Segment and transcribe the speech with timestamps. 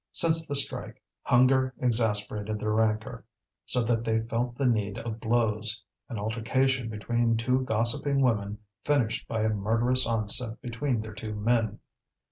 [0.13, 3.23] Since the strike hunger exasperated their rancour,
[3.67, 9.27] so that they felt the need of blows; an altercation between two gossiping women finished
[9.27, 11.77] by a murderous onset between their two men.